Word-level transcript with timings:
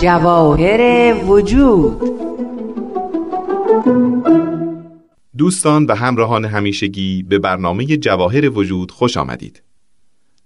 جواهر 0.00 1.14
وجود. 1.24 2.02
دوستان 5.38 5.86
و 5.86 5.94
همراهان 5.94 6.44
همیشگی 6.44 7.22
به 7.22 7.38
برنامه 7.38 7.84
جواهر 7.86 8.58
وجود 8.58 8.90
خوش 8.90 9.16
آمدید. 9.16 9.62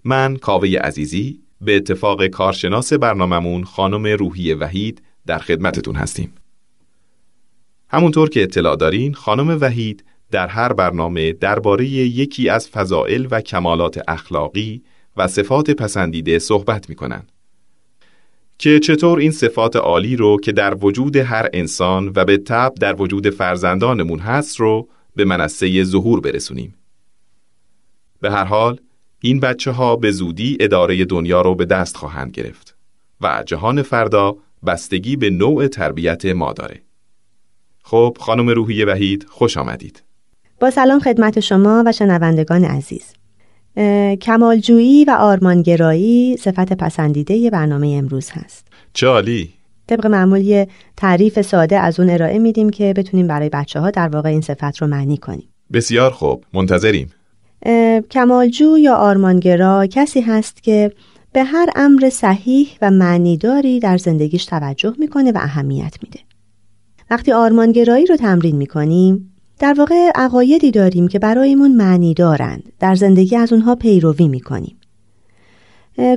من 0.03 0.35
کاوه 0.37 0.77
عزیزی 0.77 1.39
به 1.61 1.75
اتفاق 1.75 2.27
کارشناس 2.27 2.93
برنامهمون 2.93 3.63
خانم 3.63 4.07
روحی 4.07 4.53
وحید 4.53 5.01
در 5.25 5.39
خدمتتون 5.39 5.95
هستیم. 5.95 6.33
همونطور 7.91 8.29
که 8.29 8.43
اطلاع 8.43 8.75
دارین 8.75 9.13
خانم 9.13 9.57
وحید 9.61 10.03
در 10.31 10.47
هر 10.47 10.73
برنامه 10.73 11.33
درباره 11.33 11.85
یکی 11.85 12.49
از 12.49 12.69
فضائل 12.69 13.27
و 13.31 13.41
کمالات 13.41 14.01
اخلاقی 14.07 14.83
و 15.17 15.27
صفات 15.27 15.71
پسندیده 15.71 16.39
صحبت 16.39 16.89
می‌کنن 16.89 17.23
که 18.57 18.79
چطور 18.79 19.19
این 19.19 19.31
صفات 19.31 19.75
عالی 19.75 20.15
رو 20.15 20.37
که 20.43 20.51
در 20.51 20.85
وجود 20.85 21.15
هر 21.15 21.49
انسان 21.53 22.11
و 22.15 22.25
به 22.25 22.37
تب 22.37 22.73
در 22.79 23.01
وجود 23.01 23.29
فرزندانمون 23.29 24.19
هست 24.19 24.59
رو 24.59 24.87
به 25.15 25.25
منصه 25.25 25.83
ظهور 25.83 26.19
برسونیم. 26.19 26.75
به 28.21 28.31
هر 28.31 28.43
حال 28.43 28.79
این 29.19 29.39
بچه 29.39 29.71
ها 29.71 29.95
به 29.95 30.11
زودی 30.11 30.57
اداره 30.59 31.05
دنیا 31.05 31.41
رو 31.41 31.55
به 31.55 31.65
دست 31.65 31.97
خواهند 31.97 32.31
گرفت 32.31 32.75
و 33.21 33.43
جهان 33.45 33.81
فردا 33.81 34.37
بستگی 34.65 35.15
به 35.15 35.29
نوع 35.29 35.67
تربیت 35.67 36.25
ما 36.25 36.53
داره. 36.53 36.81
خب 37.83 38.17
خانم 38.19 38.49
روحی 38.49 38.85
وحید 38.85 39.25
خوش 39.29 39.57
آمدید. 39.57 40.03
با 40.59 40.71
سلام 40.71 40.99
خدمت 40.99 41.39
شما 41.39 41.83
و 41.85 41.91
شنوندگان 41.91 42.63
عزیز. 42.63 43.03
کمالجویی 44.21 45.05
و 45.05 45.11
آرمانگرایی 45.11 46.37
صفت 46.37 46.73
پسندیده 46.73 47.49
برنامه 47.49 47.87
امروز 47.87 48.29
هست. 48.31 48.67
چه 48.93 49.07
عالی. 49.07 49.53
طبق 49.87 50.07
معمول 50.07 50.41
یه 50.41 50.67
تعریف 50.97 51.41
ساده 51.41 51.79
از 51.79 51.99
اون 51.99 52.09
ارائه 52.09 52.39
میدیم 52.39 52.69
که 52.69 52.93
بتونیم 52.97 53.27
برای 53.27 53.49
بچه 53.49 53.79
ها 53.79 53.91
در 53.91 54.07
واقع 54.07 54.29
این 54.29 54.41
صفت 54.41 54.77
رو 54.77 54.87
معنی 54.87 55.17
کنیم. 55.17 55.49
بسیار 55.73 56.11
خوب. 56.11 56.45
منتظریم. 56.53 57.11
کمالجو 58.11 58.77
یا 58.77 58.95
آرمانگرا 58.95 59.87
کسی 59.87 60.21
هست 60.21 60.63
که 60.63 60.91
به 61.33 61.43
هر 61.43 61.69
امر 61.75 62.09
صحیح 62.09 62.69
و 62.81 62.91
معنیداری 62.91 63.79
در 63.79 63.97
زندگیش 63.97 64.45
توجه 64.45 64.93
می‌کنه 64.99 65.31
و 65.31 65.37
اهمیت 65.41 65.95
میده. 66.03 66.19
وقتی 67.11 67.31
آرمانگرایی 67.31 68.05
رو 68.05 68.15
تمرین 68.15 68.55
می‌کنیم 68.55 69.33
در 69.59 69.73
واقع 69.77 70.11
عقایدی 70.15 70.71
داریم 70.71 71.07
که 71.07 71.19
برایمون 71.19 71.75
معنی 71.75 72.13
دارند. 72.13 72.71
در 72.79 72.95
زندگی 72.95 73.35
از 73.35 73.53
اونها 73.53 73.75
پیروی 73.75 74.27
می‌کنیم. 74.27 74.77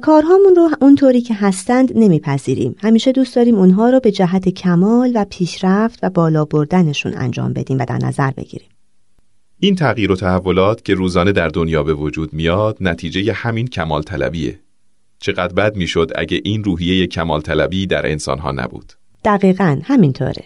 کارهامون 0.02 0.54
رو 0.56 0.70
اونطوری 0.80 1.20
که 1.20 1.34
هستند 1.34 1.92
نمیپذیریم. 1.94 2.74
همیشه 2.78 3.12
دوست 3.12 3.36
داریم 3.36 3.54
اونها 3.54 3.90
رو 3.90 4.00
به 4.00 4.10
جهت 4.10 4.48
کمال 4.48 5.12
و 5.14 5.24
پیشرفت 5.30 5.98
و 6.02 6.10
بالا 6.10 6.44
بردنشون 6.44 7.14
انجام 7.16 7.52
بدیم 7.52 7.78
و 7.78 7.84
در 7.84 7.98
نظر 7.98 8.30
بگیریم. 8.30 8.68
این 9.60 9.74
تغییر 9.74 10.12
و 10.12 10.16
تحولات 10.16 10.84
که 10.84 10.94
روزانه 10.94 11.32
در 11.32 11.48
دنیا 11.48 11.82
به 11.82 11.94
وجود 11.94 12.32
میاد 12.32 12.76
نتیجه 12.80 13.32
همین 13.32 13.66
کمال 13.66 14.02
طلبیه. 14.02 14.60
چقدر 15.18 15.54
بد 15.54 15.76
می‌شد 15.76 16.12
اگه 16.14 16.40
این 16.44 16.64
روحیه 16.64 17.06
کمال 17.06 17.40
طلبی 17.40 17.86
در 17.86 18.10
انسانها 18.10 18.52
نبود. 18.52 18.92
دقیقا 19.24 19.80
همینطوره. 19.84 20.44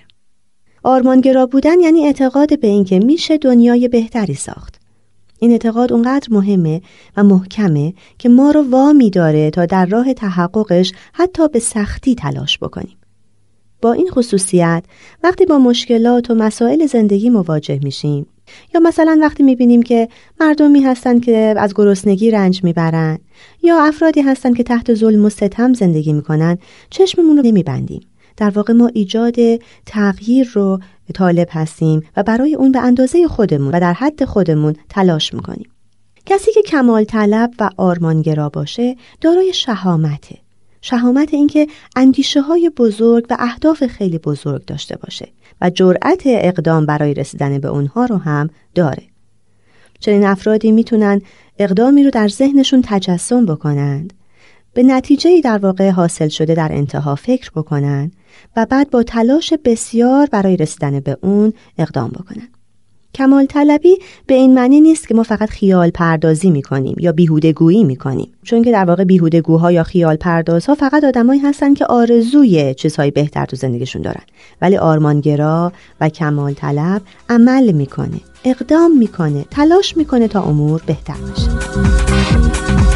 آرمانگرا 0.82 1.46
بودن 1.46 1.80
یعنی 1.80 2.06
اعتقاد 2.06 2.60
به 2.60 2.66
اینکه 2.66 2.98
میشه 2.98 3.38
دنیای 3.38 3.88
بهتری 3.88 4.34
ساخت. 4.34 4.80
این 5.38 5.50
اعتقاد 5.50 5.92
اونقدر 5.92 6.28
مهمه 6.30 6.82
و 7.16 7.24
محکمه 7.24 7.94
که 8.18 8.28
ما 8.28 8.50
رو 8.50 8.70
وامی 8.70 9.10
داره 9.10 9.50
تا 9.50 9.66
در 9.66 9.86
راه 9.86 10.12
تحققش 10.12 10.92
حتی 11.12 11.48
به 11.48 11.58
سختی 11.58 12.14
تلاش 12.14 12.58
بکنیم. 12.58 12.96
با 13.82 13.92
این 13.92 14.08
خصوصیت 14.10 14.84
وقتی 15.22 15.46
با 15.46 15.58
مشکلات 15.58 16.30
و 16.30 16.34
مسائل 16.34 16.86
زندگی 16.86 17.30
مواجه 17.30 17.80
میشیم 17.82 18.26
یا 18.74 18.80
مثلا 18.80 19.18
وقتی 19.22 19.42
می‌بینیم 19.42 19.82
که 19.82 20.08
مردمی 20.40 20.80
هستند 20.80 21.24
که 21.24 21.54
از 21.56 21.74
گرسنگی 21.74 22.30
رنج 22.30 22.64
می‌برند 22.64 23.20
یا 23.62 23.84
افرادی 23.84 24.20
هستند 24.20 24.56
که 24.56 24.62
تحت 24.62 24.94
ظلم 24.94 25.24
و 25.24 25.28
ستم 25.28 25.72
زندگی 25.72 26.12
می‌کنن 26.12 26.58
چشممون 26.90 27.36
رو 27.36 27.42
نمیبندیم 27.42 28.00
در 28.38 28.50
واقع 28.50 28.72
ما 28.72 28.90
ایجاد 28.94 29.36
تغییر 29.86 30.50
رو 30.54 30.80
طالب 31.14 31.48
هستیم 31.50 32.02
و 32.16 32.22
برای 32.22 32.54
اون 32.54 32.72
به 32.72 32.78
اندازه 32.78 33.28
خودمون 33.28 33.74
و 33.74 33.80
در 33.80 33.92
حد 33.92 34.24
خودمون 34.24 34.74
تلاش 34.88 35.34
می‌کنیم. 35.34 35.70
کسی 36.26 36.52
که 36.52 36.62
کمال 36.62 37.04
طلب 37.04 37.50
و 37.58 37.70
آرمانگرا 37.76 38.48
باشه 38.48 38.96
دارای 39.20 39.52
شهامته. 39.52 40.38
شهامت 40.82 41.34
اینکه 41.34 41.66
اندیشه 41.96 42.40
های 42.40 42.70
بزرگ 42.76 43.26
و 43.30 43.36
اهداف 43.38 43.86
خیلی 43.86 44.18
بزرگ 44.18 44.64
داشته 44.64 44.96
باشه 44.96 45.28
و 45.60 45.70
جرأت 45.70 46.22
اقدام 46.24 46.86
برای 46.86 47.14
رسیدن 47.14 47.58
به 47.58 47.68
اونها 47.68 48.04
رو 48.04 48.16
هم 48.16 48.50
داره. 48.74 49.02
چنین 50.00 50.26
افرادی 50.26 50.72
می‌تونن 50.72 51.20
اقدامی 51.58 52.04
رو 52.04 52.10
در 52.10 52.28
ذهنشون 52.28 52.82
تجسم 52.84 53.46
بکنند 53.46 54.12
به 54.74 54.82
نتیجه 54.82 55.40
در 55.40 55.58
واقع 55.58 55.90
حاصل 55.90 56.28
شده 56.28 56.54
در 56.54 56.68
انتها 56.72 57.14
فکر 57.14 57.50
بکنن 57.50 58.10
و 58.56 58.66
بعد 58.66 58.90
با 58.90 59.02
تلاش 59.02 59.52
بسیار 59.64 60.26
برای 60.26 60.56
رسیدن 60.56 61.00
به 61.00 61.16
اون 61.22 61.52
اقدام 61.78 62.08
بکنن. 62.08 62.48
کمال 63.14 63.46
طلبی 63.46 63.98
به 64.26 64.34
این 64.34 64.54
معنی 64.54 64.80
نیست 64.80 65.08
که 65.08 65.14
ما 65.14 65.22
فقط 65.22 65.50
خیال 65.50 65.90
پردازی 65.90 66.50
می 66.50 66.62
کنیم 66.62 66.96
یا 66.98 67.12
بیهوده 67.12 67.52
گویی 67.52 67.84
می 67.84 67.96
کنیم 67.96 68.32
چون 68.42 68.62
که 68.62 68.72
در 68.72 68.84
واقع 68.84 69.04
بیهوده 69.04 69.40
گوها 69.40 69.72
یا 69.72 69.82
خیال 69.82 70.16
پردازها 70.16 70.74
فقط 70.74 71.04
آدمایی 71.04 71.40
هستن 71.40 71.74
که 71.74 71.86
آرزوی 71.86 72.74
چیزهای 72.74 73.10
بهتر 73.10 73.44
تو 73.44 73.56
زندگیشون 73.56 74.02
دارن 74.02 74.22
ولی 74.62 74.76
آرمانگرا 74.76 75.72
و 76.00 76.08
کمال 76.08 76.52
طلب 76.52 77.02
عمل 77.28 77.72
می‌کنه 77.72 78.20
اقدام 78.44 78.98
می‌کنه 78.98 79.44
تلاش 79.50 79.96
می‌کنه 79.96 80.28
تا 80.28 80.42
امور 80.42 80.82
بهتر 80.86 81.14
بشه 81.14 82.87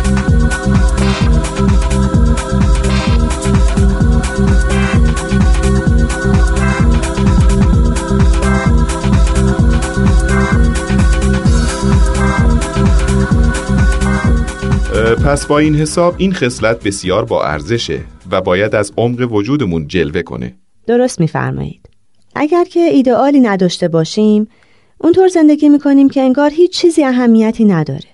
پس 15.15 15.47
با 15.47 15.59
این 15.59 15.75
حساب 15.75 16.15
این 16.19 16.33
خصلت 16.33 16.83
بسیار 16.85 17.25
با 17.25 17.45
ارزشه 17.45 18.01
و 18.31 18.41
باید 18.41 18.75
از 18.75 18.93
عمق 18.97 19.33
وجودمون 19.33 19.89
جلوه 19.89 20.23
کنه. 20.23 20.55
درست 20.87 21.21
میفرمایید. 21.21 21.89
اگر 22.35 22.65
که 22.65 22.81
ایدئالی 22.81 23.41
نداشته 23.41 23.89
باشیم 23.89 24.49
اونطور 24.99 25.29
زندگی 25.29 25.69
می‌کنیم 25.69 26.09
که 26.09 26.21
انگار 26.21 26.51
هیچ 26.51 26.73
چیزی 26.73 27.05
اهمیتی 27.05 27.65
نداره. 27.65 28.09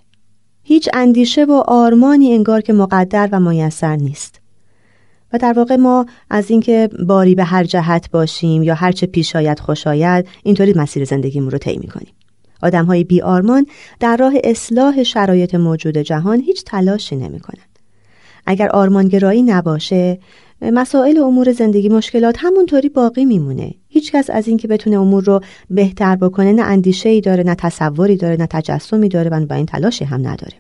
هیچ 0.63 0.89
اندیشه 0.93 1.45
و 1.45 1.63
آرمانی 1.67 2.33
انگار 2.33 2.61
که 2.61 2.73
مقدر 2.73 3.29
و 3.33 3.41
میسر 3.41 3.97
نیست. 3.97 4.41
و 5.33 5.39
در 5.39 5.53
واقع 5.53 5.77
ما 5.77 6.07
از 6.31 6.51
اینکه 6.51 6.89
باری 7.07 7.35
به 7.35 7.45
هر 7.45 7.65
جهت 7.65 8.11
باشیم 8.11 8.63
یا 8.63 8.75
هرچه 8.75 9.07
پیش 9.07 9.37
آید 9.37 9.61
خوش 9.61 9.87
اینطوری 10.43 10.73
مسیر 10.77 11.05
زندگیمون 11.05 11.51
رو 11.51 11.59
طی 11.59 11.79
می‌کنیم. 11.79 12.13
آدم 12.63 12.85
های 12.85 13.05
بی 13.05 13.21
آرمان 13.21 13.67
در 14.01 14.17
راه 14.17 14.33
اصلاح 14.45 15.03
شرایط 15.03 15.55
موجود 15.55 15.99
جهان 15.99 16.41
هیچ 16.41 16.65
تلاشی 16.65 17.17
نمی 17.17 17.41
کنند. 17.41 17.79
اگر 18.47 18.69
آرمانگرایی 18.69 19.43
نباشه 19.43 20.19
مسائل 20.63 21.19
امور 21.19 21.53
زندگی 21.53 21.89
مشکلات 21.89 22.37
همونطوری 22.39 22.89
باقی 22.89 23.25
میمونه. 23.25 23.75
هیچکس 23.89 24.31
از 24.31 24.49
اینکه 24.49 24.69
بتونه 24.69 25.00
امور 25.00 25.25
رو 25.25 25.41
بهتر 25.71 26.17
بکنه 26.17 26.53
نه 26.53 26.62
اندیشه 26.62 27.09
ای 27.09 27.21
داره 27.21 27.43
نه 27.43 27.55
تصوری 27.55 28.17
داره 28.17 28.37
نه 28.37 28.47
تجسمی 28.47 29.09
داره 29.09 29.31
و 29.31 29.47
با 29.47 29.55
این 29.55 29.67
تلاشی 29.67 30.05
هم 30.05 30.21
نداره. 30.21 30.55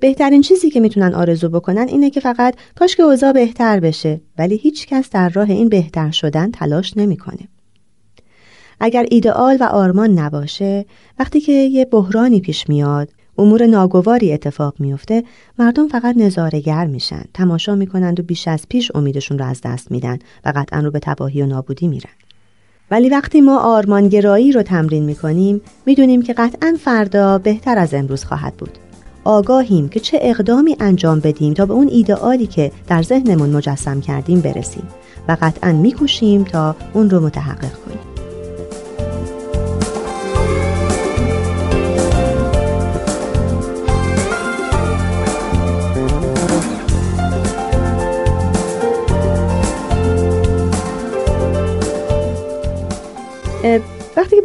بهترین 0.00 0.42
چیزی 0.42 0.70
که 0.70 0.80
می‌تونن 0.80 1.14
آرزو 1.14 1.48
بکنن 1.48 1.88
اینه 1.88 2.10
که 2.10 2.20
فقط 2.20 2.54
کاش 2.78 2.96
که 2.96 3.02
اوضاع 3.02 3.32
بهتر 3.32 3.80
بشه 3.80 4.20
ولی 4.38 4.56
هیچکس 4.56 5.10
در 5.10 5.28
راه 5.28 5.50
این 5.50 5.68
بهتر 5.68 6.10
شدن 6.10 6.50
تلاش 6.50 6.96
نمی‌کنه. 6.96 7.48
اگر 8.84 9.06
ایدئال 9.10 9.56
و 9.60 9.64
آرمان 9.64 10.10
نباشه 10.10 10.86
وقتی 11.18 11.40
که 11.40 11.52
یه 11.52 11.84
بحرانی 11.84 12.40
پیش 12.40 12.68
میاد 12.68 13.08
امور 13.38 13.66
ناگواری 13.66 14.32
اتفاق 14.32 14.74
میفته 14.78 15.24
مردم 15.58 15.88
فقط 15.88 16.16
نظارگر 16.16 16.86
میشن 16.86 17.22
تماشا 17.34 17.74
می‌کنند 17.74 18.20
و 18.20 18.22
بیش 18.22 18.48
از 18.48 18.66
پیش 18.68 18.90
امیدشون 18.94 19.38
رو 19.38 19.44
از 19.44 19.60
دست 19.64 19.90
میدن 19.90 20.18
و 20.44 20.52
قطعا 20.56 20.80
رو 20.80 20.90
به 20.90 20.98
تباهی 20.98 21.42
و 21.42 21.46
نابودی 21.46 21.88
میرن. 21.88 22.10
ولی 22.90 23.08
وقتی 23.08 23.40
ما 23.40 23.58
آرمانگرایی 23.58 24.52
رو 24.52 24.62
تمرین 24.62 25.04
می‌کنیم 25.04 25.60
می‌دونیم 25.86 26.22
که 26.22 26.32
قطعا 26.32 26.76
فردا 26.80 27.38
بهتر 27.38 27.78
از 27.78 27.94
امروز 27.94 28.24
خواهد 28.24 28.54
بود. 28.54 28.78
آگاهیم 29.24 29.88
که 29.88 30.00
چه 30.00 30.18
اقدامی 30.22 30.76
انجام 30.80 31.20
بدیم 31.20 31.54
تا 31.54 31.66
به 31.66 31.72
اون 31.72 31.88
ایدئالی 31.88 32.46
که 32.46 32.72
در 32.88 33.02
ذهنمون 33.02 33.50
مجسم 33.50 34.00
کردیم 34.00 34.40
برسیم 34.40 34.88
و 35.28 35.36
قطعا 35.40 35.72
میکوشیم 35.72 36.44
تا 36.44 36.76
اون 36.92 37.10
رو 37.10 37.20
متحقق 37.20 37.72
کنیم. 37.72 38.11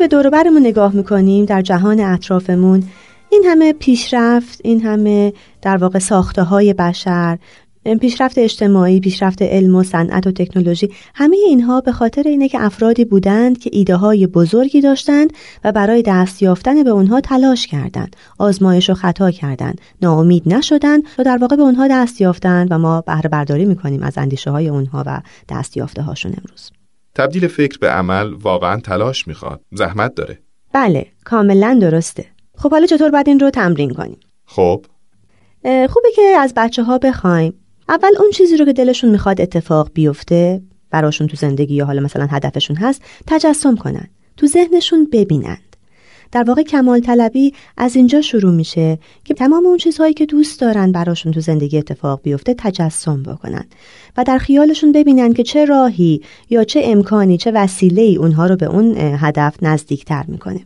به 0.07 0.12
دور 0.12 0.30
برمون 0.30 0.62
نگاه 0.62 0.95
می‌کنیم 0.95 1.45
در 1.45 1.62
جهان 1.62 2.00
اطرافمون 2.00 2.83
این 3.30 3.44
همه 3.45 3.74
پیشرفت 3.74 4.62
این 4.63 4.81
همه 4.81 5.33
در 5.62 5.77
واقع 5.77 6.00
ساخته 6.00 6.44
های 6.44 6.74
بشر 6.74 7.38
پیشرفت 8.01 8.38
اجتماعی، 8.38 9.00
پیشرفت 9.00 9.42
علم 9.42 9.75
و 9.75 9.83
صنعت 9.83 10.27
و 10.27 10.31
تکنولوژی 10.31 10.89
همه 11.15 11.38
اینها 11.48 11.81
به 11.81 11.92
خاطر 11.92 12.24
اینه 12.25 12.50
که 12.50 12.62
افرادی 12.62 13.06
بودند 13.06 13.57
که 13.57 13.69
ایده 13.74 13.95
های 13.95 14.27
بزرگی 14.27 14.81
داشتند 14.81 15.33
و 15.63 15.71
برای 15.71 16.01
دست 16.01 16.42
یافتن 16.42 16.83
به 16.83 16.89
اونها 16.89 17.21
تلاش 17.21 17.68
کردند، 17.68 18.15
آزمایش 18.38 18.89
و 18.89 18.94
خطا 18.94 19.31
کردند، 19.31 19.81
ناامید 20.01 20.54
نشدند 20.54 21.04
و 21.18 21.24
در 21.24 21.38
واقع 21.38 21.56
به 21.56 21.62
اونها 21.62 21.88
دست 21.88 22.21
یافتند 22.21 22.68
و 22.71 22.77
ما 22.77 23.01
بهره 23.01 23.30
برداری 23.30 23.65
می‌کنیم 23.65 24.04
از 24.04 24.18
اندیشه 24.18 24.51
های 24.51 24.69
اونها 24.69 25.04
و 25.06 25.21
دست 25.50 25.77
یافته 25.77 26.01
هاشون 26.01 26.33
امروز. 26.38 26.71
تبدیل 27.17 27.47
فکر 27.47 27.77
به 27.77 27.89
عمل 27.89 28.33
واقعا 28.33 28.79
تلاش 28.79 29.27
می‌خواد، 29.27 29.61
زحمت 29.71 30.15
داره. 30.15 30.39
بله، 30.73 31.05
کاملا 31.23 31.79
درسته. 31.81 32.25
خب 32.55 32.71
حالا 32.71 32.85
چطور 32.85 33.11
باید 33.11 33.27
این 33.27 33.39
رو 33.39 33.49
تمرین 33.49 33.93
کنیم؟ 33.93 34.19
خب 34.45 34.85
خوبه 35.63 36.11
که 36.15 36.21
از 36.21 36.53
بچه 36.57 36.83
ها 36.83 36.97
بخوایم 36.97 37.53
اول 37.89 38.09
اون 38.19 38.31
چیزی 38.31 38.57
رو 38.57 38.65
که 38.65 38.73
دلشون 38.73 39.09
می‌خواد 39.09 39.41
اتفاق 39.41 39.89
بیفته 39.93 40.61
براشون 40.91 41.27
تو 41.27 41.37
زندگی 41.37 41.75
یا 41.75 41.85
حالا 41.85 42.01
مثلا 42.01 42.27
هدفشون 42.31 42.75
هست 42.77 43.01
تجسم 43.27 43.75
کنن 43.75 44.07
تو 44.37 44.47
ذهنشون 44.47 45.07
ببینند 45.11 45.66
در 46.31 46.44
واقع 46.44 46.63
کمال 46.63 47.00
طلبی 47.00 47.53
از 47.77 47.95
اینجا 47.95 48.21
شروع 48.21 48.53
میشه 48.53 49.00
که 49.24 49.33
تمام 49.33 49.65
اون 49.65 49.77
چیزهایی 49.77 50.13
که 50.13 50.25
دوست 50.25 50.62
دارن 50.62 50.91
براشون 50.91 51.31
تو 51.31 51.39
زندگی 51.39 51.77
اتفاق 51.77 52.21
بیفته 52.24 52.56
تجسم 52.57 53.24
بکنن 53.24 53.65
و 54.18 54.24
در 54.24 54.38
خیالشون 54.38 54.91
ببینن 54.91 55.33
که 55.33 55.44
چه 55.44 55.65
راهی 55.65 56.21
یا 56.50 56.63
چه 56.63 56.81
امکانی 56.83 57.38
چه 57.38 57.51
وسیله 57.51 58.01
ای 58.01 58.15
اونها 58.15 58.47
رو 58.47 58.56
به 58.56 58.65
اون 58.65 58.97
هدف 58.97 59.63
نزدیکتر 59.63 60.25
می‌کنه. 60.27 60.62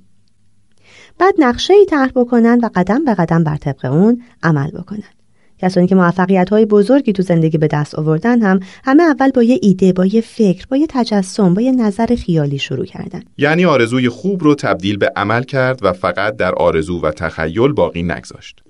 بعد 1.17 1.33
نقشه 1.39 1.73
ای 1.73 1.85
طرح 1.85 2.11
بکنن 2.15 2.59
و 2.63 2.69
قدم 2.75 3.05
به 3.05 3.13
قدم 3.13 3.43
بر 3.43 3.57
طبق 3.57 3.85
اون 3.85 4.21
عمل 4.43 4.71
بکنن. 4.71 5.20
کسانی 5.61 5.87
که 5.87 5.95
موفقیت 5.95 6.49
های 6.49 6.65
بزرگی 6.65 7.13
تو 7.13 7.23
زندگی 7.23 7.57
به 7.57 7.67
دست 7.67 7.95
آوردن 7.95 8.41
هم 8.41 8.59
همه 8.85 9.03
اول 9.03 9.31
با 9.31 9.43
یه 9.43 9.59
ایده 9.61 9.93
با 9.93 10.05
یه 10.05 10.21
فکر 10.21 10.65
با 10.69 10.77
یه 10.77 10.87
تجسم 10.89 11.53
با 11.53 11.61
یه 11.61 11.71
نظر 11.71 12.15
خیالی 12.15 12.57
شروع 12.57 12.85
کردن. 12.85 13.21
یعنی 13.37 13.65
آرزوی 13.65 14.09
خوب 14.09 14.43
رو 14.43 14.55
تبدیل 14.55 14.97
به 14.97 15.11
عمل 15.15 15.43
کرد 15.43 15.79
و 15.83 15.93
فقط 15.93 16.35
در 16.35 16.55
آرزو 16.55 17.01
و 17.01 17.11
تخیل 17.11 17.71
باقی 17.71 18.03
نگذاشت. 18.03 18.63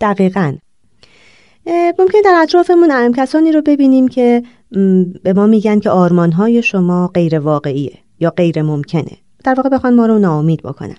دقیقا. 0.00 0.56
ممکن 1.98 2.18
در 2.24 2.40
اطرافمون 2.42 2.90
هم 2.90 3.12
کسانی 3.14 3.52
رو 3.52 3.62
ببینیم 3.62 4.08
که 4.08 4.42
به 5.22 5.32
ما 5.32 5.46
میگن 5.46 5.78
که 5.78 5.90
آرمانهای 5.90 6.62
شما 6.62 7.08
غیر 7.08 7.38
واقعیه 7.38 7.92
یا 8.20 8.30
غیر 8.30 8.62
ممکنه. 8.62 9.16
در 9.44 9.54
واقع 9.54 9.68
بخوان 9.68 9.94
ما 9.94 10.06
رو 10.06 10.18
ناامید 10.18 10.62
بکنن. 10.62 10.96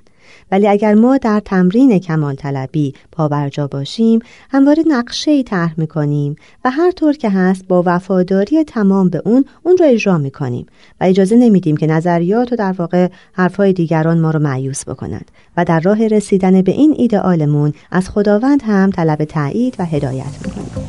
ولی 0.52 0.68
اگر 0.68 0.94
ما 0.94 1.18
در 1.18 1.40
تمرین 1.40 2.00
کمال 2.00 2.36
طلبی 2.36 2.94
پابرجا 3.12 3.68
باشیم 3.68 4.20
همواره 4.50 4.84
نقشه 4.88 5.32
ای 5.32 5.44
طرح 5.44 5.74
می‌کنیم 5.78 6.36
و 6.66 6.72
هر 6.72 6.92
طور 6.92 7.14
که 7.14 7.30
هست 7.30 7.68
با 7.68 7.84
وفاداری 7.86 8.64
تمام 8.64 9.10
به 9.10 9.22
اون 9.26 9.46
اون 9.64 9.78
رو 9.78 9.86
اجرا 9.86 10.18
می‌کنیم 10.18 10.66
و 11.02 11.04
اجازه 11.04 11.36
نمیدیم 11.36 11.78
که 11.78 11.88
نظریات 11.88 12.54
و 12.54 12.56
در 12.56 12.72
واقع 12.72 13.08
حرفهای 13.34 13.74
دیگران 13.74 14.20
ما 14.20 14.32
رو 14.32 14.40
معیوس 14.40 14.86
بکنند 14.86 15.32
و 15.58 15.66
در 15.66 15.80
راه 15.80 16.08
رسیدن 16.08 16.62
به 16.62 16.72
این 16.72 16.96
ایدئالمون 16.98 17.74
از 17.92 18.10
خداوند 18.10 18.62
هم 18.64 18.90
طلب 18.90 19.24
تایید 19.24 19.76
و 19.80 19.86
هدایت 19.86 20.46
می‌کنیم. 20.46 20.88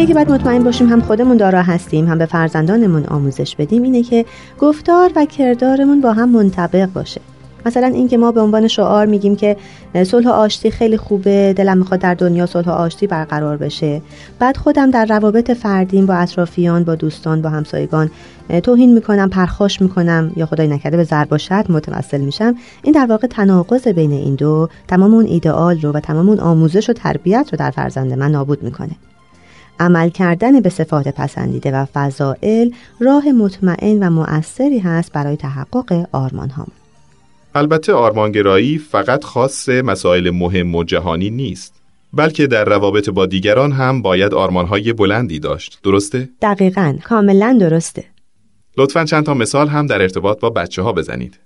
دیگه 0.00 0.08
که 0.08 0.14
باید 0.14 0.32
مطمئن 0.32 0.64
باشیم 0.64 0.88
هم 0.88 1.00
خودمون 1.00 1.36
دارا 1.36 1.62
هستیم 1.62 2.08
هم 2.08 2.18
به 2.18 2.26
فرزندانمون 2.26 3.06
آموزش 3.06 3.56
بدیم 3.56 3.82
اینه 3.82 4.02
که 4.02 4.24
گفتار 4.58 5.12
و 5.16 5.24
کردارمون 5.24 6.00
با 6.00 6.12
هم 6.12 6.28
منطبق 6.28 6.88
باشه. 6.94 7.20
مثلا 7.66 7.86
اینکه 7.86 8.18
ما 8.18 8.32
به 8.32 8.40
عنوان 8.40 8.68
شعار 8.68 9.06
میگیم 9.06 9.36
که 9.36 9.56
صلح 10.04 10.28
و 10.28 10.30
آشتی 10.30 10.70
خیلی 10.70 10.96
خوبه 10.96 11.52
دلم 11.56 11.78
می‌خواد 11.78 12.00
در 12.00 12.14
دنیا 12.14 12.46
صلح 12.46 12.68
و 12.68 12.70
آشتی 12.70 13.06
برقرار 13.06 13.56
بشه. 13.56 14.02
بعد 14.38 14.56
خودم 14.56 14.90
در 14.90 15.04
روابط 15.04 15.50
فردیم 15.50 16.06
با 16.06 16.14
اطرافیان 16.14 16.84
با 16.84 16.94
دوستان 16.94 17.42
با 17.42 17.48
همسایگان 17.48 18.10
توهین 18.62 18.94
می‌کنم 18.94 19.30
پرخاش 19.30 19.82
می‌کنم 19.82 20.32
یا 20.36 20.46
خدای 20.46 20.68
نکرده 20.68 20.96
به 20.96 21.04
ضرب 21.04 21.28
و 21.32 21.38
متوسل 21.68 22.20
میشم. 22.20 22.54
این 22.82 22.94
در 22.94 23.06
واقع 23.06 23.26
تناقض 23.26 23.88
بین 23.88 24.12
این 24.12 24.34
دو 24.34 24.68
تمام 24.88 25.14
اون 25.14 25.26
ایدئال 25.26 25.80
رو 25.80 25.92
و 25.92 26.00
تمام 26.00 26.28
اون 26.28 26.40
آموزش 26.40 26.90
و 26.90 26.92
تربیت 26.92 27.48
رو 27.52 27.58
در 27.58 27.70
فرزند 27.70 28.12
من 28.12 28.30
نابود 28.30 28.62
می‌کنه. 28.62 28.92
عمل 29.80 30.10
کردن 30.10 30.60
به 30.60 30.68
صفات 30.68 31.08
پسندیده 31.08 31.72
و 31.72 31.84
فضائل 31.84 32.70
راه 33.00 33.32
مطمئن 33.32 34.02
و 34.02 34.10
مؤثری 34.10 34.78
هست 34.78 35.12
برای 35.12 35.36
تحقق 35.36 36.06
آرمان 36.12 36.50
هم. 36.50 36.66
البته 37.54 37.92
آرمانگرایی 37.92 38.78
فقط 38.78 39.24
خاص 39.24 39.68
مسائل 39.68 40.30
مهم 40.30 40.74
و 40.74 40.84
جهانی 40.84 41.30
نیست 41.30 41.74
بلکه 42.12 42.46
در 42.46 42.64
روابط 42.64 43.10
با 43.10 43.26
دیگران 43.26 43.72
هم 43.72 44.02
باید 44.02 44.34
آرمانهای 44.34 44.92
بلندی 44.92 45.38
داشت 45.38 45.80
درسته؟ 45.84 46.28
دقیقا 46.42 46.96
کاملا 47.04 47.58
درسته 47.60 48.04
لطفا 48.78 49.04
چند 49.04 49.26
تا 49.26 49.34
مثال 49.34 49.68
هم 49.68 49.86
در 49.86 50.02
ارتباط 50.02 50.40
با 50.40 50.50
بچه 50.50 50.82
ها 50.82 50.92
بزنید 50.92 51.38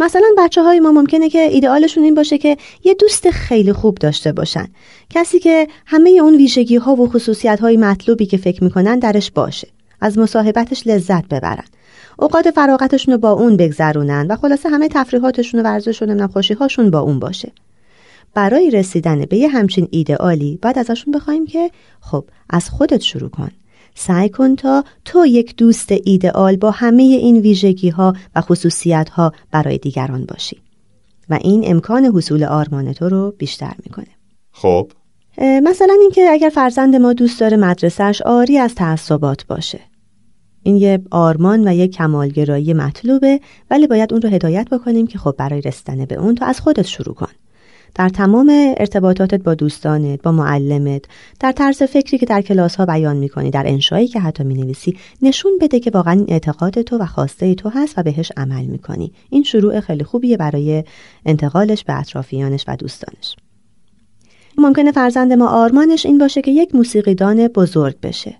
مثلا 0.00 0.26
بچه 0.38 0.62
های 0.62 0.80
ما 0.80 0.92
ممکنه 0.92 1.28
که 1.28 1.38
ایدئالشون 1.38 2.04
این 2.04 2.14
باشه 2.14 2.38
که 2.38 2.56
یه 2.84 2.94
دوست 2.94 3.30
خیلی 3.30 3.72
خوب 3.72 3.98
داشته 3.98 4.32
باشن. 4.32 4.66
کسی 5.10 5.38
که 5.38 5.66
همه 5.86 6.10
اون 6.10 6.36
ویژگی 6.36 6.76
ها 6.76 6.94
و 6.94 7.08
خصوصیت 7.08 7.60
های 7.60 7.76
مطلوبی 7.76 8.26
که 8.26 8.36
فکر 8.36 8.64
می‌کنن 8.64 8.98
درش 8.98 9.30
باشه. 9.30 9.68
از 10.00 10.18
مصاحبتش 10.18 10.86
لذت 10.86 11.28
ببرن. 11.28 11.64
اوقات 12.18 12.50
فراغتشون 12.50 13.14
رو 13.14 13.20
با 13.20 13.30
اون 13.30 13.56
بگذرونن 13.56 14.26
و 14.30 14.36
خلاصه 14.36 14.68
همه 14.68 14.88
تفریحاتشون 14.88 15.60
و 15.60 15.62
ورزش 15.62 16.02
و 16.02 16.06
نمی‌دونم 16.06 16.28
خوشی 16.28 16.54
هاشون 16.54 16.90
با 16.90 17.00
اون 17.00 17.18
باشه. 17.18 17.52
برای 18.34 18.70
رسیدن 18.70 19.24
به 19.24 19.36
یه 19.36 19.48
همچین 19.48 19.88
ایدئالی 19.90 20.58
باید 20.62 20.78
ازشون 20.78 21.12
بخوایم 21.12 21.46
که 21.46 21.70
خب 22.00 22.24
از 22.50 22.70
خودت 22.70 23.00
شروع 23.00 23.30
کن. 23.30 23.50
سعی 23.94 24.28
کن 24.28 24.56
تا 24.56 24.84
تو 25.04 25.26
یک 25.26 25.56
دوست 25.56 25.92
ایدئال 26.04 26.56
با 26.56 26.70
همه 26.70 27.02
این 27.02 27.36
ویژگی 27.36 27.88
ها 27.88 28.16
و 28.34 28.40
خصوصیت 28.40 29.08
ها 29.08 29.32
برای 29.50 29.78
دیگران 29.78 30.24
باشی. 30.24 30.56
و 31.28 31.38
این 31.40 31.62
امکان 31.66 32.04
حصول 32.04 32.44
آرمان 32.44 32.92
تو 32.92 33.08
رو 33.08 33.34
بیشتر 33.38 33.72
می‌کنه. 33.86 34.06
خب. 34.52 34.92
مثلا 35.38 35.94
اینکه 36.00 36.28
اگر 36.30 36.48
فرزند 36.48 36.96
ما 36.96 37.12
دوست 37.12 37.40
داره 37.40 37.56
مدرسهش 37.56 38.22
آری 38.22 38.58
از 38.58 38.74
تعصبات 38.74 39.46
باشه. 39.46 39.80
این 40.62 40.76
یه 40.76 41.02
آرمان 41.10 41.68
و 41.68 41.74
یه 41.74 41.88
کمالگرایی 41.88 42.74
مطلوبه 42.74 43.40
ولی 43.70 43.86
باید 43.86 44.12
اون 44.12 44.22
رو 44.22 44.28
هدایت 44.28 44.68
بکنیم 44.70 45.06
که 45.06 45.18
خب 45.18 45.34
برای 45.38 45.60
رسیدن 45.60 46.04
به 46.04 46.14
اون 46.14 46.34
تو 46.34 46.44
از 46.44 46.60
خودت 46.60 46.86
شروع 46.86 47.14
کن. 47.14 47.32
در 47.94 48.08
تمام 48.08 48.74
ارتباطاتت 48.76 49.42
با 49.42 49.54
دوستانت 49.54 50.22
با 50.22 50.32
معلمت 50.32 51.04
در 51.40 51.52
طرز 51.52 51.82
فکری 51.82 52.18
که 52.18 52.26
در 52.26 52.42
کلاس 52.42 52.76
ها 52.76 52.86
بیان 52.86 53.16
می‌کنی 53.16 53.50
در 53.50 53.64
انشایی 53.66 54.08
که 54.08 54.20
حتی 54.20 54.44
می‌نویسی 54.44 54.96
نشون 55.22 55.52
بده 55.60 55.80
که 55.80 55.90
واقعا 55.94 56.12
این 56.12 56.26
اعتقاد 56.28 56.82
تو 56.82 56.98
و 56.98 57.06
خواسته 57.06 57.54
تو 57.54 57.68
هست 57.68 57.98
و 57.98 58.02
بهش 58.02 58.32
عمل 58.36 58.64
می‌کنی. 58.64 59.12
این 59.30 59.42
شروع 59.42 59.80
خیلی 59.80 60.04
خوبیه 60.04 60.36
برای 60.36 60.84
انتقالش 61.26 61.84
به 61.84 62.00
اطرافیانش 62.00 62.64
و 62.68 62.76
دوستانش. 62.76 63.36
ممکنه 64.58 64.92
فرزند 64.92 65.32
ما 65.32 65.48
آرمانش 65.48 66.06
این 66.06 66.18
باشه 66.18 66.42
که 66.42 66.50
یک 66.50 66.74
موسیقیدان 66.74 67.48
بزرگ 67.48 68.00
بشه. 68.00 68.34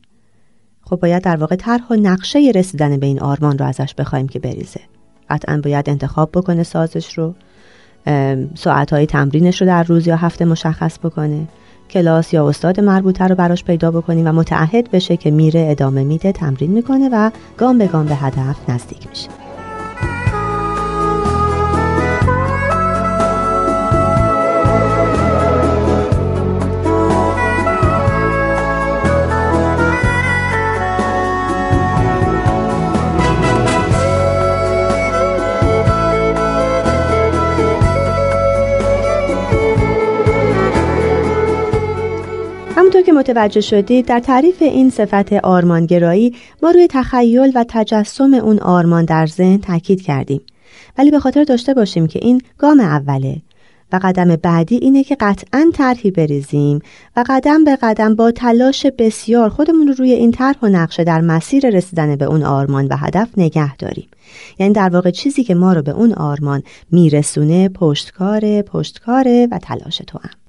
خب 0.83 0.97
باید 0.97 1.23
در 1.23 1.37
واقع 1.37 1.57
طرح 1.57 1.87
و 1.91 1.95
نقشه 1.95 2.53
رسیدن 2.55 2.97
به 2.97 3.07
این 3.07 3.21
آرمان 3.21 3.59
رو 3.59 3.67
ازش 3.67 3.95
بخوایم 3.95 4.29
که 4.29 4.39
بریزه. 4.39 4.81
قطعا 5.31 5.61
باید 5.65 5.91
انتخاب 5.91 6.31
بکنه 6.35 6.63
سازش 6.63 7.19
رو. 7.19 7.35
ساعتهای 8.55 9.07
تمرینش 9.07 9.61
رو 9.61 9.67
در 9.67 9.83
روز 9.83 10.07
یا 10.07 10.17
هفته 10.17 10.45
مشخص 10.45 10.99
بکنه. 10.99 11.49
کلاس 11.91 12.35
یا 12.35 12.49
استاد 12.49 12.81
مربوطه 12.81 13.27
رو 13.27 13.35
براش 13.35 13.65
پیدا 13.65 13.91
بکنیم 13.91 14.27
و 14.27 14.33
متعهد 14.33 14.91
بشه 14.91 15.17
که 15.17 15.31
میره 15.31 15.67
ادامه 15.71 16.05
میده 16.05 16.33
تمرین 16.33 16.71
می‌کنه 16.71 17.09
و 17.13 17.31
گام 17.59 17.79
به 17.79 17.87
گام 17.87 18.07
به 18.07 18.15
هدف 18.15 18.71
نزدیک 18.71 19.09
میشه. 19.09 19.42
همونطور 43.03 43.25
که 43.25 43.33
متوجه 43.33 43.61
شدید 43.61 44.07
در 44.07 44.21
تعریف 44.21 44.63
این 44.63 44.91
صفت 44.91 45.33
آرمانگرایی 45.33 46.35
ما 46.63 46.71
روی 46.71 46.87
تخیل 46.91 47.53
و 47.55 47.65
تجسم 47.69 48.35
اون 48.35 48.59
آرمان 48.59 49.05
در 49.05 49.27
ذهن 49.27 49.59
تاکید 49.59 50.03
کردیم 50.03 50.41
ولی 50.99 51.11
به 51.11 51.21
خاطر 51.21 51.45
داشته 51.45 51.75
باشیم 51.75 52.07
که 52.07 52.19
این 52.23 52.43
گام 52.59 52.81
اوله 52.81 53.37
و 53.93 54.01
قدم 54.03 54.37
بعدی 54.37 54.77
اینه 54.77 55.05
که 55.05 55.17
قطعا 55.21 55.71
طرحی 55.75 56.11
بریزیم 56.11 56.79
و 57.17 57.25
قدم 57.29 57.65
به 57.65 57.77
قدم 57.83 58.15
با 58.15 58.31
تلاش 58.31 58.87
بسیار 58.99 59.49
خودمون 59.49 59.89
رو 59.89 59.95
روی 59.95 60.13
این 60.13 60.31
طرح 60.31 60.57
و 60.63 60.69
نقشه 60.69 61.05
در 61.05 61.21
مسیر 61.21 61.71
رسیدن 61.71 62.17
به 62.17 62.25
اون 62.25 62.43
آرمان 62.43 62.87
و 62.87 62.97
هدف 62.97 63.29
نگه 63.37 63.77
داریم 63.77 64.09
یعنی 64.59 64.73
در 64.73 64.89
واقع 64.89 65.11
چیزی 65.11 65.45
که 65.45 65.55
ما 65.55 65.73
رو 65.73 65.83
به 65.83 65.91
اون 65.91 66.13
آرمان 66.13 66.63
میرسونه 66.93 67.69
پشتکاره 67.69 68.63
پشتکاره 68.63 69.49
و 69.51 69.59
تلاش 69.59 70.03
تو 70.07 70.19
هم. 70.19 70.42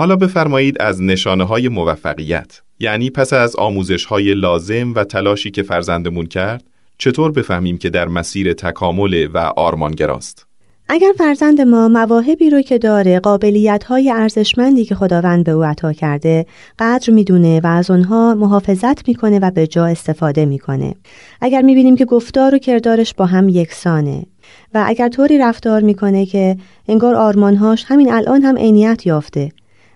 حالا 0.00 0.16
بفرمایید 0.16 0.76
از 0.80 1.02
نشانه 1.02 1.44
های 1.44 1.68
موفقیت 1.68 2.60
یعنی 2.78 3.10
پس 3.10 3.32
از 3.32 3.56
آموزش 3.56 4.04
های 4.04 4.34
لازم 4.34 4.94
و 4.94 5.04
تلاشی 5.04 5.50
که 5.50 5.62
فرزندمون 5.62 6.26
کرد 6.26 6.64
چطور 6.98 7.32
بفهمیم 7.32 7.78
که 7.78 7.90
در 7.90 8.08
مسیر 8.08 8.52
تکامل 8.52 9.28
و 9.34 9.38
آرمانگراست؟ 9.38 10.46
اگر 10.88 11.12
فرزند 11.18 11.60
ما 11.60 11.88
مواهبی 11.88 12.50
رو 12.50 12.62
که 12.62 12.78
داره 12.78 13.20
قابلیت 13.20 13.84
های 13.84 14.10
ارزشمندی 14.10 14.84
که 14.84 14.94
خداوند 14.94 15.44
به 15.44 15.52
او 15.52 15.64
عطا 15.64 15.92
کرده 15.92 16.46
قدر 16.78 17.10
می‌دونه 17.12 17.60
و 17.60 17.66
از 17.66 17.90
اونها 17.90 18.34
محافظت 18.34 19.08
می‌کنه 19.08 19.38
و 19.38 19.50
به 19.50 19.66
جا 19.66 19.86
استفاده 19.86 20.44
می‌کنه. 20.44 20.94
اگر 21.40 21.62
می‌بینیم 21.62 21.96
که 21.96 22.04
گفتار 22.04 22.54
و 22.54 22.58
کردارش 22.58 23.14
با 23.14 23.26
هم 23.26 23.48
یکسانه 23.48 24.22
و 24.74 24.84
اگر 24.86 25.08
طوری 25.08 25.38
رفتار 25.38 25.80
می‌کنه 25.82 26.26
که 26.26 26.56
انگار 26.88 27.14
آرمانهاش 27.14 27.84
همین 27.88 28.12
الان 28.12 28.42
هم 28.42 28.56
عینیت 28.56 29.06
یافته 29.06 29.52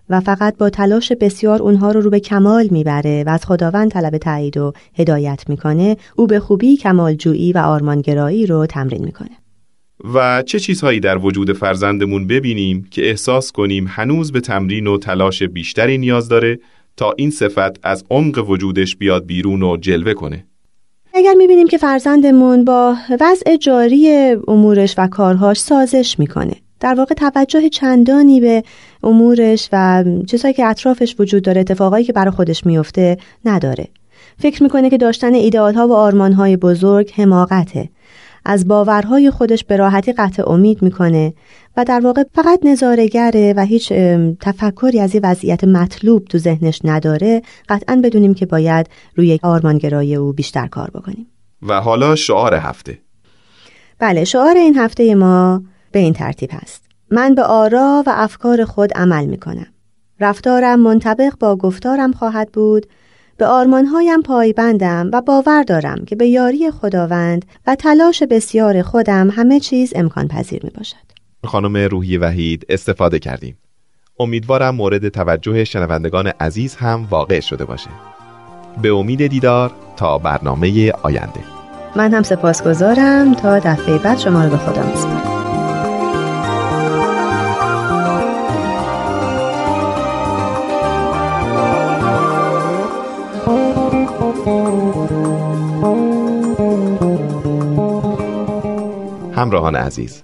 و 0.08 0.20
فقط 0.20 0.56
با 0.56 0.70
تلاش 0.70 1.12
بسیار 1.12 1.62
اونها 1.62 1.92
رو 1.92 2.00
رو 2.00 2.10
به 2.10 2.20
کمال 2.20 2.68
می‌بره 2.70 3.24
و 3.26 3.30
از 3.30 3.44
خداوند 3.44 3.90
طلب 3.90 4.18
تایید 4.18 4.56
و 4.56 4.72
هدایت 4.98 5.44
می‌کنه 5.48 5.96
او 6.16 6.26
به 6.26 6.40
خوبی 6.40 6.76
کمالجویی 6.76 7.52
و 7.52 7.58
آرمانگرایی 7.58 8.46
رو 8.46 8.66
تمرین 8.66 9.04
می‌کنه. 9.04 9.30
و 10.14 10.42
چه 10.42 10.60
چیزهایی 10.60 11.00
در 11.00 11.18
وجود 11.18 11.52
فرزندمون 11.52 12.26
ببینیم 12.26 12.88
که 12.90 13.08
احساس 13.08 13.52
کنیم 13.52 13.86
هنوز 13.88 14.32
به 14.32 14.40
تمرین 14.40 14.86
و 14.86 14.98
تلاش 14.98 15.42
بیشتری 15.42 15.98
نیاز 15.98 16.28
داره 16.28 16.58
تا 16.96 17.14
این 17.16 17.30
صفت 17.30 17.86
از 17.86 18.04
عمق 18.10 18.50
وجودش 18.50 18.96
بیاد 18.96 19.26
بیرون 19.26 19.62
و 19.62 19.76
جلوه 19.76 20.14
کنه؟ 20.14 20.46
اگر 21.14 21.34
می‌بینیم 21.34 21.68
که 21.68 21.78
فرزندمون 21.78 22.64
با 22.64 22.96
وضع 23.20 23.56
جاری 23.56 24.36
امورش 24.48 24.94
و 24.98 25.06
کارهاش 25.06 25.60
سازش 25.60 26.18
می‌کنه 26.18 26.63
در 26.84 26.94
واقع 26.94 27.14
توجه 27.14 27.68
چندانی 27.68 28.40
به 28.40 28.62
امورش 29.02 29.68
و 29.72 30.04
چیزهایی 30.26 30.54
که 30.54 30.66
اطرافش 30.66 31.16
وجود 31.18 31.42
داره 31.42 31.60
اتفاقایی 31.60 32.04
که 32.04 32.12
برای 32.12 32.30
خودش 32.30 32.66
میفته 32.66 33.16
نداره. 33.44 33.88
فکر 34.38 34.62
می‌کنه 34.62 34.90
که 34.90 34.98
داشتن 34.98 35.34
ایدئال 35.34 35.74
ها 35.74 35.88
و 35.88 35.92
آرمان 35.92 36.32
های 36.32 36.56
بزرگ 36.56 37.12
حماقته. 37.16 37.88
از 38.44 38.68
باورهای 38.68 39.30
خودش 39.30 39.64
به 39.64 39.76
راحتی 39.76 40.12
قطع 40.12 40.50
امید 40.50 40.82
می‌کنه 40.82 41.34
و 41.76 41.84
در 41.84 42.00
واقع 42.00 42.22
فقط 42.34 42.60
نظارگره 42.62 43.54
و 43.56 43.64
هیچ 43.64 43.92
تفکری 44.40 45.00
از 45.00 45.14
این 45.14 45.24
وضعیت 45.24 45.64
مطلوب 45.64 46.24
تو 46.24 46.38
ذهنش 46.38 46.80
نداره. 46.84 47.42
قطعا 47.68 48.00
بدونیم 48.04 48.34
که 48.34 48.46
باید 48.46 48.86
روی 49.16 49.38
آرمانگرایی 49.42 50.16
او 50.16 50.32
بیشتر 50.32 50.66
کار 50.66 50.90
بکنیم. 50.90 51.26
و 51.62 51.80
حالا 51.80 52.14
شعار 52.14 52.54
هفته. 52.54 52.98
بله 53.98 54.24
شعار 54.24 54.56
این 54.56 54.78
هفته 54.78 55.14
ما 55.14 55.62
به 55.94 56.00
این 56.00 56.12
ترتیب 56.12 56.50
هست 56.52 56.84
من 57.10 57.34
به 57.34 57.42
آرا 57.42 58.02
و 58.06 58.12
افکار 58.14 58.64
خود 58.64 58.92
عمل 58.92 59.26
می 59.26 59.38
کنم. 59.38 59.66
رفتارم 60.20 60.80
منطبق 60.80 61.32
با 61.40 61.56
گفتارم 61.56 62.12
خواهد 62.12 62.52
بود 62.52 62.86
به 63.36 63.46
آرمانهایم 63.46 64.22
پایبندم 64.22 65.10
و 65.12 65.22
باور 65.22 65.62
دارم 65.62 66.04
که 66.04 66.16
به 66.16 66.26
یاری 66.26 66.70
خداوند 66.70 67.44
و 67.66 67.74
تلاش 67.74 68.22
بسیار 68.22 68.82
خودم 68.82 69.30
همه 69.30 69.60
چیز 69.60 69.92
امکان 69.96 70.28
پذیر 70.28 70.64
می 70.64 70.70
باشد. 70.70 70.96
خانم 71.44 71.76
روحی 71.76 72.18
وحید 72.18 72.66
استفاده 72.68 73.18
کردیم. 73.18 73.58
امیدوارم 74.18 74.74
مورد 74.74 75.08
توجه 75.08 75.64
شنوندگان 75.64 76.26
عزیز 76.26 76.76
هم 76.76 77.06
واقع 77.10 77.40
شده 77.40 77.64
باشه. 77.64 77.90
به 78.82 78.92
امید 78.92 79.26
دیدار 79.26 79.72
تا 79.96 80.18
برنامه 80.18 80.92
آینده. 81.02 81.40
من 81.96 82.14
هم 82.14 82.22
سپاسگزارم 82.22 83.34
تا 83.34 83.58
دفعه 83.58 83.98
بعد 83.98 84.18
شما 84.18 84.44
رو 84.44 84.50
به 84.50 84.56
خدا 84.56 84.86
میسپارم. 84.86 85.33
همراهان 99.34 99.76
عزیز 99.76 100.22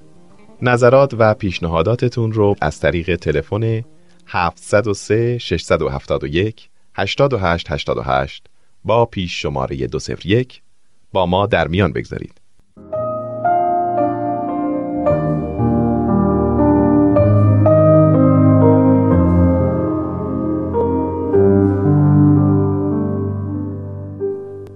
نظرات 0.63 1.15
و 1.19 1.35
پیشنهاداتتون 1.35 2.33
رو 2.33 2.55
از 2.61 2.81
طریق 2.81 3.17
تلفن 3.17 3.85
703 4.27 5.39
671 5.39 6.69
8888 6.95 8.45
با 8.85 9.07
پیش 9.07 9.43
شماره 9.43 9.87
201 9.87 10.63
با 11.13 11.27
ما 11.27 11.47
در 11.47 11.69
میان 11.69 11.93
بگذارید. 11.93 12.40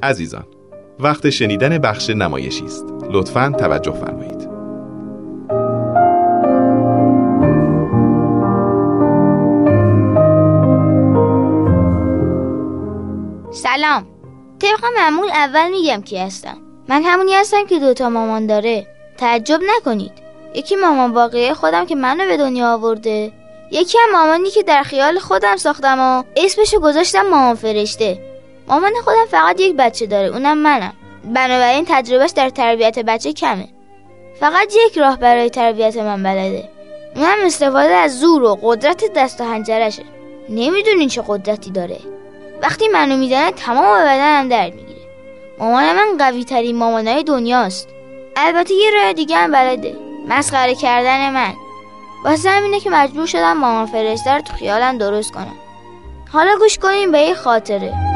عزیزان 0.04 0.44
وقت 1.00 1.30
شنیدن 1.30 1.78
بخش 1.78 2.10
نمایشی 2.10 2.64
است. 2.64 2.86
لطفا 3.10 3.54
توجه 3.58 3.92
فرمایید. 3.92 4.48
سلام. 13.52 14.06
طبق 14.58 14.84
معمول 14.96 15.28
اول 15.30 15.70
میگم 15.70 16.02
کی 16.02 16.18
هستم. 16.18 16.56
من 16.88 17.02
همونی 17.02 17.34
هستم 17.34 17.66
که 17.66 17.78
دوتا 17.78 18.08
مامان 18.08 18.46
داره. 18.46 18.86
تعجب 19.16 19.60
نکنید. 19.76 20.12
یکی 20.54 20.76
مامان 20.76 21.10
واقعی 21.10 21.54
خودم 21.54 21.86
که 21.86 21.94
منو 21.94 22.26
به 22.26 22.36
دنیا 22.36 22.72
آورده. 22.72 23.32
یکی 23.70 23.98
هم 23.98 24.18
مامانی 24.18 24.50
که 24.50 24.62
در 24.62 24.82
خیال 24.82 25.18
خودم 25.18 25.56
ساختم 25.56 26.00
و 26.00 26.22
اسمشو 26.36 26.80
گذاشتم 26.80 27.22
مامان 27.22 27.54
فرشته. 27.54 28.33
مامان 28.68 28.92
خودم 29.04 29.26
فقط 29.30 29.60
یک 29.60 29.76
بچه 29.76 30.06
داره 30.06 30.28
اونم 30.28 30.58
منم. 30.58 30.92
بنابراین 31.24 31.84
تجربهش 31.88 32.30
در 32.30 32.48
تربیت 32.48 32.98
بچه 32.98 33.32
کمه. 33.32 33.68
فقط 34.40 34.72
یک 34.86 34.98
راه 34.98 35.16
برای 35.16 35.50
تربیت 35.50 35.96
من 35.96 36.22
بلده. 36.22 36.68
اونم 37.16 37.36
استفاده 37.44 37.94
از 37.94 38.20
زور 38.20 38.42
و 38.42 38.58
قدرت 38.62 39.12
دست 39.16 39.40
و 39.40 39.44
هنجرشه. 39.44 40.02
نمی‌دونین 40.48 41.08
چه 41.08 41.22
قدرتی 41.26 41.70
داره. 41.70 41.98
وقتی 42.62 42.88
منو 42.88 43.16
می‌زنه 43.16 43.50
تمام 43.50 44.00
بدنم 44.00 44.48
درد 44.48 44.74
می‌گیره. 44.74 45.00
مامان 45.58 45.92
من 45.92 46.18
قوی 46.18 46.44
ترین 46.44 46.76
مامانای 46.76 47.22
دنیاست. 47.22 47.88
البته 48.36 48.74
یه 48.74 48.90
راه 48.90 49.12
دیگه 49.12 49.36
هم 49.36 49.52
بلده. 49.52 49.96
مسخره 50.28 50.74
کردن 50.74 51.30
من. 51.30 51.52
واسه 52.24 52.50
همینه 52.50 52.80
که 52.80 52.90
مجبور 52.90 53.26
شدم 53.26 53.52
مامان 53.52 53.86
فرشته 53.86 54.34
رو 54.34 54.40
تو 54.40 54.52
خیالم 54.52 54.98
درست 54.98 55.32
کنم. 55.32 55.54
حالا 56.32 56.58
گوش 56.58 56.78
کنیم 56.78 57.12
به 57.12 57.18
یه 57.18 57.34
خاطره. 57.34 58.13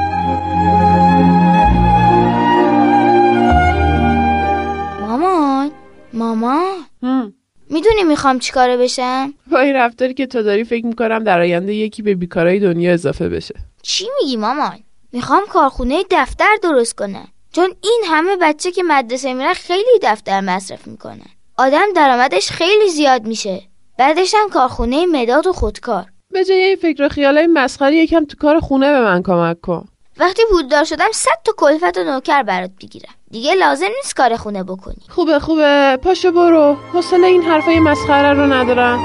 مامان 6.19 6.77
مامان 7.03 7.33
می‌دونی 7.71 8.03
می‌خوام 8.03 8.39
چیکاره 8.39 8.77
بشم؟ 8.77 9.35
با 9.53 9.59
این 9.59 9.75
رفتاری 9.75 10.15
که 10.15 10.27
تو 10.27 10.43
داری 10.43 10.65
فکر 10.65 10.87
می‌کنم 10.87 11.25
در 11.25 11.41
آینده 11.41 11.75
یکی 11.75 12.03
به 12.03 12.15
بیکارای 12.15 12.61
دنیا 12.61 12.93
اضافه 12.93 13.29
بشه. 13.29 13.55
چی 13.83 14.07
میگی 14.21 14.37
مامان 14.37 14.79
می‌خوام 15.13 15.43
کارخونه 15.47 16.05
دفتر 16.11 16.57
درست 16.63 16.95
کنم. 16.95 17.29
چون 17.53 17.75
این 17.83 18.03
همه 18.07 18.37
بچه 18.37 18.71
که 18.71 18.83
مدرسه 18.83 19.35
میرن 19.35 19.55
خیلی 19.55 19.99
دفتر 20.03 20.41
مصرف 20.41 20.87
می‌کنن. 20.87 21.31
آدم 21.59 21.87
درآمدش 21.97 22.51
خیلی 22.51 22.91
زیاد 22.91 23.27
میشه. 23.27 23.63
بعدش 23.99 24.35
هم 24.35 24.49
کارخونه 24.49 25.07
مداد 25.07 25.47
و 25.47 25.53
خودکار. 25.53 26.07
به 26.33 26.45
جای 26.45 26.63
این 26.63 26.77
فکر 26.77 27.03
و 27.03 27.09
خیالای 27.09 27.47
مسخره 27.47 27.97
یکم 27.97 28.25
تو 28.25 28.37
کار 28.37 28.61
خونه 28.61 28.93
به 28.93 29.01
من 29.01 29.23
کمک 29.23 29.61
کن. 29.61 29.89
وقتی 30.19 30.43
پولدار 30.51 30.85
شدم 30.85 31.13
صد 31.13 31.31
تا 31.45 31.53
کلفت 31.57 31.99
و 31.99 32.05
نوکر 32.05 32.43
برات 32.43 32.71
بگیرم. 32.83 33.15
دیگه 33.31 33.55
لازم 33.55 33.89
نیست 33.97 34.17
کار 34.17 34.37
خونه 34.37 34.63
بکنی. 34.65 35.03
خوبه 35.09 35.39
خوبه. 35.39 35.99
پاشو 36.03 36.33
برو. 36.33 36.77
حوصله 36.93 37.27
این 37.27 37.43
حرفای 37.43 37.81
مسخره 37.81 38.33
رو 38.33 38.53
ندارم. 38.53 38.99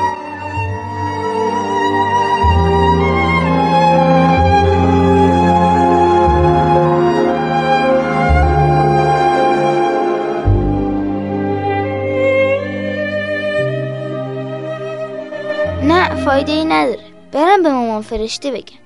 نه 15.83 16.25
فایده 16.25 16.51
ای 16.51 16.65
نداره. 16.65 16.99
برم 17.31 17.63
به 17.63 17.69
مامان 17.71 18.01
فرشته 18.01 18.51
بگم. 18.51 18.77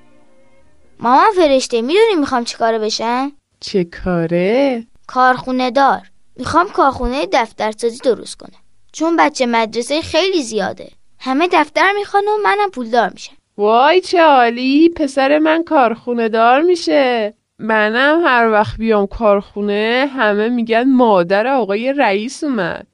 مامان 1.00 1.32
فرشته 1.36 1.82
می‌دونی 1.82 2.15
می‌خوام 2.20 2.44
چیکاره 2.44 2.79
بشم؟ 2.79 3.32
چه 3.60 3.84
کاره؟ 3.84 4.84
کارخونه 5.08 5.72
دار 5.72 6.02
می‌خوام 6.36 6.70
کارخونه 6.70 7.26
دفترسازی 7.34 8.00
درست 8.00 8.36
کنم. 8.36 8.60
چون 8.92 9.16
بچه 9.16 9.46
مدرسه 9.46 10.02
خیلی 10.02 10.42
زیاده. 10.42 10.92
همه 11.20 11.48
دفتر 11.52 11.92
می‌خوان 11.92 12.24
و 12.24 12.38
منم 12.44 12.70
پولدار 12.70 13.10
میشم. 13.10 13.36
وای 13.58 14.02
چه 14.02 14.22
عالی 14.22 14.90
پسر 14.90 15.40
من 15.40 15.64
کارخونه 15.64 16.30
دار 16.30 16.62
میشه. 16.62 17.34
منم 17.60 18.22
هر 18.26 18.50
وقت 18.50 18.78
بیام 18.78 19.08
کارخونه 19.08 20.10
همه 20.16 20.50
میگن 20.50 20.84
مادر 20.84 21.48
آقای 21.48 21.94
رئیس 21.94 22.44
اومد. 22.44 22.88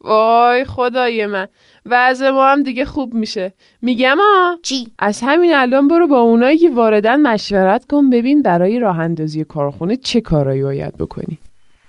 وای 0.00 0.64
خدای 0.64 1.26
من. 1.26 1.48
وضع 1.86 2.30
ما 2.30 2.46
هم 2.46 2.62
دیگه 2.62 2.84
خوب 2.84 3.14
میشه. 3.14 3.52
میگم 3.82 4.16
آ 4.20 4.54
چی؟ 4.62 4.88
از 4.98 5.20
همین 5.22 5.54
الان 5.54 5.88
برو 5.88 6.06
با 6.06 6.20
اونایی 6.20 6.58
که 6.58 6.70
واردن 6.70 7.20
مشورت 7.20 7.84
کن 7.84 8.10
ببین 8.10 8.42
برای 8.42 8.78
راه 8.78 8.98
اندازی 8.98 9.44
کارخونه 9.44 9.96
چه 9.96 10.20
کارایی 10.20 10.62
باید 10.62 10.96
بکنی. 10.96 11.38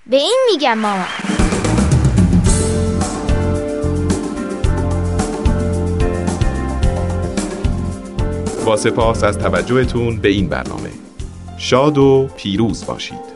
به 0.06 0.16
این 0.16 0.38
میگم 0.52 0.78
مامان 0.78 1.06
با 8.66 8.76
سپاس 8.76 9.24
از 9.24 9.38
توجهتون 9.38 10.16
به 10.16 10.28
این 10.28 10.48
برنامه. 10.48 10.90
شاد 11.58 11.98
و 11.98 12.28
پیروز 12.36 12.86
باشید. 12.86 13.31